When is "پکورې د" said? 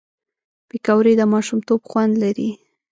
0.69-1.21